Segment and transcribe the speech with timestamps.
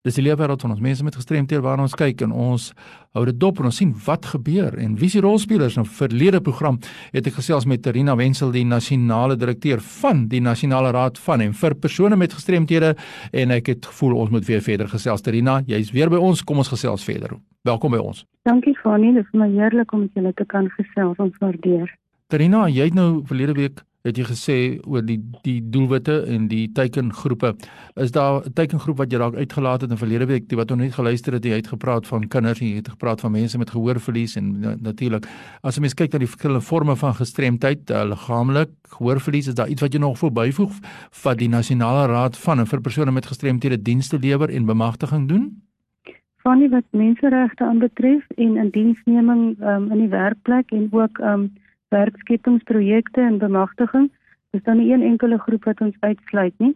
[0.00, 0.80] Dis die leefwêreld van ons.
[0.80, 2.70] Mense met gestremthede waarna ons kyk en ons
[3.12, 4.72] hou dit dop en ons sien wat gebeur.
[4.80, 5.76] En wie se rolspelers?
[5.76, 6.78] In 'n verlede program
[7.12, 11.52] het ek gesels met Terina Wenzel die nasionale direkteur van die Nasionale Raad van en
[11.52, 12.96] vir persone met gestremthede
[13.32, 15.20] en ek het gevoel ons moet weer verder gesels.
[15.20, 16.44] Terina jy's weer by ons.
[16.44, 17.36] Kom ons gesels verder.
[17.62, 18.24] Welkom by ons.
[18.44, 19.12] Dankie Fanie.
[19.12, 21.16] Dis my heerlik om met julle te kan gesels.
[21.18, 21.94] Ons waardeer.
[22.28, 24.56] Terina jy het nou verlede week het jy gesê
[24.88, 27.54] oor die die doelwitte en die teikengroepe.
[27.96, 30.92] Is daar 'n teikengroep wat jy dalk uitgelaat het in verlede week, wat nog nie
[30.92, 34.60] geluister het, jy het gepraat van kinders, jy het gepraat van mense met gehoorverlies en
[34.80, 35.26] natuurlik
[35.62, 39.68] as 'n mens kyk na die verskillende forme van gestremdheid, uh, liggaamlik, gehoorverlies, is daar
[39.68, 40.72] iets wat jy nog wil byvoeg
[41.22, 45.62] wat die nasionale raad van en vir persone met gestremthede dienste lewer en bemagtiging doen?
[46.42, 51.52] Van die wat menseregte aanbetref en in diensneming um, in die werkplek en ook um,
[51.90, 54.10] werkskepingsprojekte en bemagtiging.
[54.50, 56.74] Dis dan nie een enkele groep wat ons uitsluit nie.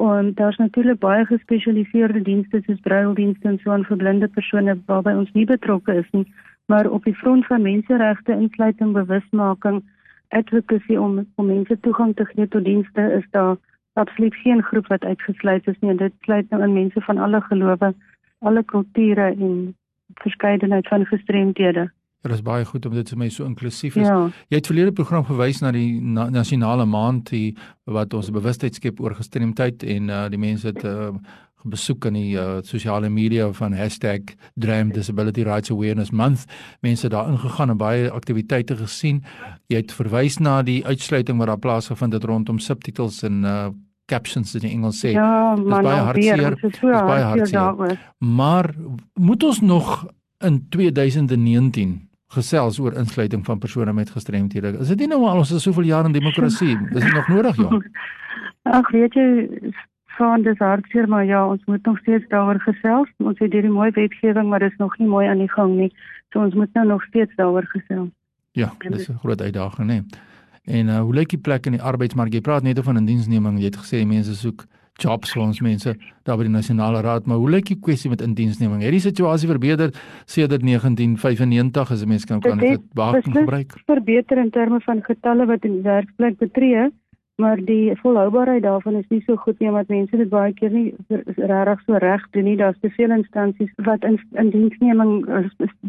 [0.00, 5.12] En daar's natuurlik baie gespesialiseerde dienste soos braildienste en so aan vir blinde persone waarby
[5.22, 6.24] ons nie betrokke is nie,
[6.72, 9.82] maar op die front van menseregte insluiting bewusmaking
[10.28, 13.56] advocacy om om mense toegang te gee tot dienste is daar
[13.92, 15.94] absoluut geen groep wat uitgesluit is nie.
[15.94, 17.94] Dit sluit nou in mense van alle gelowe,
[18.38, 19.76] alle kulture en
[20.14, 21.90] verskeidenheid van gestremdhede.
[22.20, 24.06] Dit is baie goed om dit vir my so inklusief is.
[24.06, 24.28] Ja.
[24.52, 27.54] Jy het verlede program verwys na die na, nasionale maand die
[27.88, 31.14] wat ons bewustheid skep oor gestremdheid en uh, die mense het uh,
[31.64, 36.44] besoek aan die uh, sosiale media van #DreamDisabilityRightsAwareness Month.
[36.80, 39.24] Mense daar ingegaan en baie aktiwiteite gesien.
[39.68, 43.68] Jy het verwys na die uitsluiting wat daar plaasgevind het rondom subtitels en uh,
[44.04, 45.12] captions in Engels sê.
[45.12, 46.56] Ja, man, baie hartseer.
[46.60, 47.98] Dit is baie hartseer.
[48.18, 48.74] Maar
[49.14, 50.06] moet ons nog
[50.38, 54.76] in 2019 gesels oor insluiting van persone met gestremthede.
[54.78, 56.76] Is dit nie nou al ons is soveel jaar in demokrasie?
[56.90, 57.80] Is dit nog nodig, ja?
[58.78, 59.48] Ag, weet jy,
[60.18, 63.08] van dis hartseer, maar ja, ons moet nog steeds daaroor gesels.
[63.24, 65.90] Ons het hierdie mooi wetgewing, maar dit is nog nie mooi aan die gang nie.
[66.30, 68.12] So ons moet nou nog steeds daaroor gesels.
[68.52, 70.04] Ja, dis 'n groot uitdaging, né?
[70.64, 72.32] En uh, hoe lyk die plek in die arbeidsmark?
[72.32, 73.58] Jy praat net oor 'n diensneming.
[73.58, 74.66] Jy het gesê mense soek
[75.02, 75.94] jobs vir ons mense
[76.28, 79.50] daar by die nasionale raad maar hoe lyk die kwessie met indiensneming het die situasie
[79.50, 79.92] verbeter
[80.24, 85.46] sedert 1995 as 'n mens kan kan dit baie gebruik verbeter in terme van getalle
[85.46, 86.90] wat in die werksplek betree
[87.40, 90.94] maar die volhoubaarheid daarvan is nie so goed nie omdat mense dit baie keer nie
[91.08, 95.14] regtig so reg doen nie daar's te veel instansies wat in indiensneming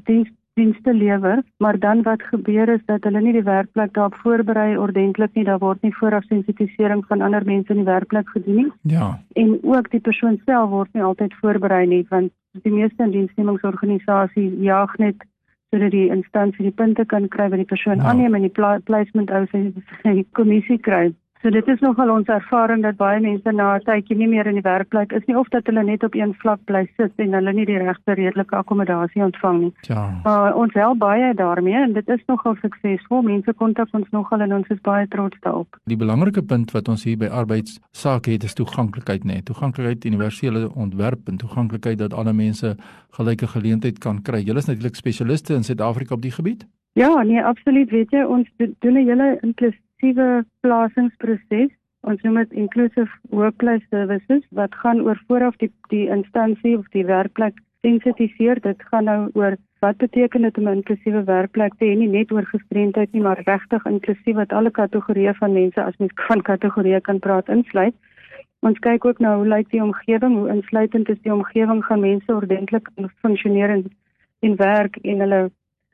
[0.07, 4.77] diens dienste lewer, maar dan wat gebeur is dat hulle nie die werkplek daarop voorberei
[4.77, 5.45] ordentlik nie.
[5.47, 8.71] Daar word nie vooraf sensitisering van ander mense in die werkplek gedoen nie.
[8.81, 9.19] Ja.
[9.33, 14.97] En ook die persoon self word nie altyd voorberei nie, want die meeste diensnemingsorganisasies jaag
[14.97, 15.23] net
[15.71, 18.11] sodat die instansie die punte kan kry wat die persoon ja.
[18.11, 21.13] aanneem en die placement ou sy kommissie kry.
[21.41, 24.59] So dit is nogal ons ervaring dat baie mense na 'n tydjie nie meer in
[24.59, 27.53] die werkplek is nie of dat hulle net op een vlak bly sit en hulle
[27.53, 29.73] nie die regte redelike akkommodasie ontvang nie.
[29.81, 30.21] Ja.
[30.23, 33.21] Maar ons help baie daarmee en dit is nogal suksesvol.
[33.21, 35.79] Mense kontak ons nogal en ons is baie trots daarop.
[35.85, 39.45] Die belangrike punt wat ons hier by arbeidsake het is toeganklikheid net.
[39.45, 42.77] Toeganklikheid, universele ontwerp en toeganklikheid dat alle mense
[43.09, 44.43] gelyke geleentheid kan kry.
[44.43, 46.67] Julle is natuurlik spesialiste in Suid-Afrika op die gebied.
[46.93, 47.89] Ja, nee, absoluut.
[47.89, 51.71] Weet jy, ons doen 'n hele inklusiewe inklusiewe plasingsproses.
[52.01, 57.05] Ons noem dit inclusive workplace services wat gaan oor vooraf die die instansie of die
[57.05, 58.59] werkplek sensitiseer.
[58.61, 62.31] Dit gaan nou oor wat beteken dit om 'n inklusiewe werkplek te hê, nie net
[62.31, 67.01] oor gestremdheid nie, maar regtig inklusief wat alle kategorieë van mense as mens van kategorieë
[67.01, 67.95] kan praat insluit.
[68.61, 72.33] Ons kyk ook nou hoe lyk die omgewing, hoe insluitend is die omgewing gaan mense
[72.33, 72.89] ordentlik
[73.21, 73.91] funksioneer en
[74.39, 75.51] in werk en hulle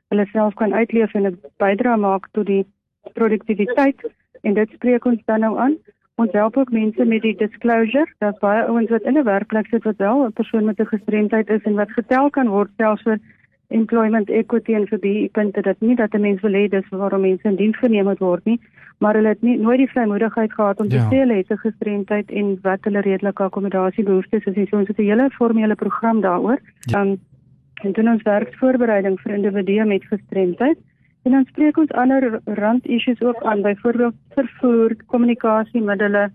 [0.08, 2.64] hulle self kan uitleef en 'n bydrae maak tot die
[3.12, 4.10] produktiwiteit
[4.42, 5.76] en dit spreek ons dan nou aan.
[6.18, 8.06] Ons help ook mense met die disclosure.
[8.18, 11.48] Daar's baie ouens wat in 'n werkplek sit wat wel 'n persoon met 'n gestremdheid
[11.48, 13.18] is en wat getel kan word selfs vir
[13.68, 17.20] employment equity en vir die punte dat nie dat 'n mens wil hê dis waarom
[17.20, 18.60] mense in diens geneem moet word nie,
[18.98, 21.08] maar hulle het nie nooit die vrymoedigheid gehad om te ja.
[21.10, 24.68] sê hulle het 'n gestremdheid en wat hulle redelike akkommodasie behoeftes is.
[24.68, 26.58] So ons het 'n hele formele program daaroor.
[26.80, 27.16] Dan ja.
[27.82, 30.78] en doen ons werksvoorbereiding vir individue met gestremdheid.
[31.28, 36.30] En dan spreek ons ander rand issues ook aan, byvoorbeeld vervoer, kommunikasiemiddels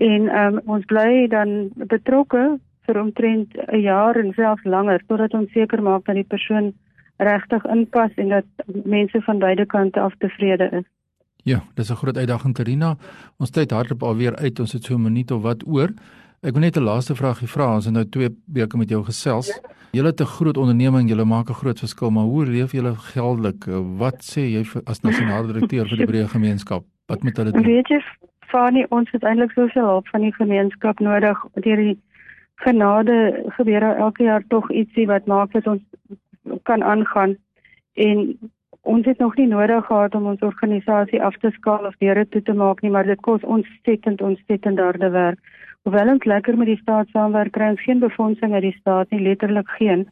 [0.00, 2.44] en um, ons bly dan betrokke
[2.88, 6.72] vir omtrent 'n jaar en selfs langer totdat ons seker maak dat die persoon
[7.16, 8.46] regtig inpas en dat
[8.84, 10.88] mense van beide kante af tevrede is.
[11.44, 12.96] Ja, dis 'n groot uitdaging Karina.
[13.38, 14.60] Ons tyd hardloop alweer uit.
[14.60, 15.90] Ons het so 'n minuut of wat oor.
[16.42, 17.74] Ek wil net 'n laaste vraagie vra.
[17.74, 19.46] Ons het nou 2 weke met jou gesels.
[19.92, 23.64] Julle het 'n groot onderneming, julle maak 'n groot verskil, maar hoe leef julle geldelik?
[23.98, 26.82] Wat sê jy as nasionale direkteur vir die breë gemeenskap?
[27.06, 27.62] Wat moet hulle doen?
[27.62, 28.00] Weet jy,
[28.48, 31.98] Fani, ons het eintlik soveel hulp van die gemeenskap nodig deur die
[32.56, 35.82] genade gebeur daar elke jaar tog ietsie wat maak dat ons
[36.62, 37.36] kan aangaan
[37.94, 38.38] en
[38.80, 42.42] ons het nog nie nodig gehad om ons organisasie af te skaal of deure toe
[42.42, 45.38] te maak nie, maar dit kos ons stettend ons stettend harde werk.
[45.82, 49.22] Hoewel ons lekker met die staat saamwerk, kry ons geen befondsing uit die staat nie,
[49.22, 50.04] letterlik geen.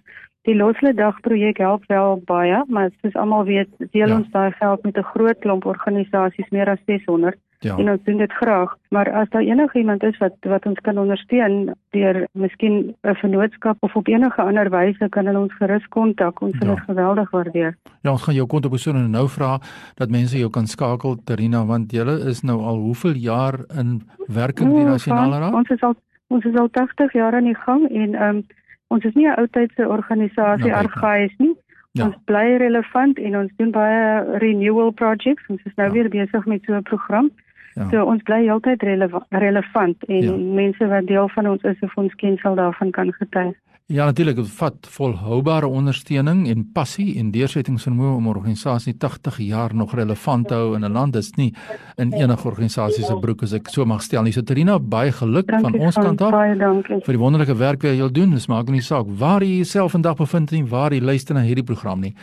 [0.49, 4.17] Die Loslede Dag projek help wel baie, maar soos almal weet, deel ja.
[4.17, 7.39] ons daai geld met 'n groot klomp organisasies, meer as 600.
[7.61, 7.77] Ja.
[7.77, 10.99] En ons doen dit graag, maar as daar enige iemand is wat wat ons kan
[10.99, 16.41] ondersteun deur miskien 'n vennootskap of op enige ander wyse kan hulle ons gerus kontak.
[16.41, 16.75] Ons sal ja.
[16.75, 17.77] dit geweldig waardeer.
[18.01, 19.59] Ja, ons gaan jou kontakpersoon nou vra
[19.95, 24.71] dat mense jou kan skakel Terina want jy is nou al hoeveel jaar in werking
[24.71, 25.53] in die nasionale raad?
[25.53, 25.95] Ons is al
[26.27, 28.47] ons is al 80 jaar aan die gang en ehm um,
[28.89, 31.55] ons is nie 'n oudtydse organisasie nou, argaïs nie.
[31.93, 32.05] Ja.
[32.07, 35.47] Ons bly relevant en ons doen baie renewal projects.
[35.49, 35.93] Ons is nou ja.
[35.93, 37.31] weer besig met so 'n program.
[37.75, 37.89] Ja.
[37.91, 40.37] So ons bly heeltyd releva relevant en ja.
[40.37, 43.57] mense wat deel van ons is of ons ken sal daarvan kan getuig.
[43.91, 49.75] Ja natuurlik, dit vat volhoubare ondersteuning en passie en deursettingsvermoë om 'n organisasie 80 jaar
[49.75, 51.13] nog relevant te hou in 'n land.
[51.13, 51.55] Dit is nie
[51.97, 54.33] in enige organisasie se broek as ek so mag stel nie.
[54.33, 56.31] So Terina, baie geluk dankie van ons kant af.
[56.31, 57.01] Baie dankie.
[57.05, 58.31] Vir die wonderlike werk wat jy doen.
[58.31, 61.65] Dis maak nie saak waar jy jouself vandag bevind nie, waar jy luister na hierdie
[61.65, 62.15] program nie.